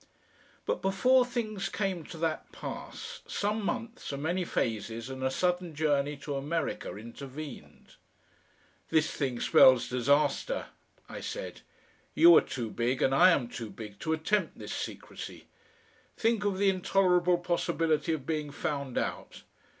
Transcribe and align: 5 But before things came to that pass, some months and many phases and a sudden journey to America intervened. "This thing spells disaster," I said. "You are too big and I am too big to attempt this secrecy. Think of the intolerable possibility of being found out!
5 0.65 0.65
But 0.65 0.81
before 0.81 1.23
things 1.27 1.69
came 1.69 2.03
to 2.05 2.17
that 2.17 2.51
pass, 2.51 3.21
some 3.27 3.63
months 3.63 4.11
and 4.11 4.23
many 4.23 4.43
phases 4.43 5.11
and 5.11 5.23
a 5.23 5.29
sudden 5.29 5.75
journey 5.75 6.17
to 6.17 6.33
America 6.33 6.95
intervened. 6.97 7.97
"This 8.89 9.11
thing 9.11 9.39
spells 9.39 9.89
disaster," 9.89 10.65
I 11.07 11.19
said. 11.21 11.61
"You 12.15 12.35
are 12.35 12.41
too 12.41 12.71
big 12.71 13.03
and 13.03 13.13
I 13.13 13.29
am 13.29 13.47
too 13.47 13.69
big 13.69 13.99
to 13.99 14.11
attempt 14.13 14.57
this 14.57 14.73
secrecy. 14.73 15.45
Think 16.17 16.45
of 16.45 16.57
the 16.57 16.69
intolerable 16.71 17.37
possibility 17.37 18.11
of 18.13 18.25
being 18.25 18.49
found 18.49 18.97
out! 18.97 19.43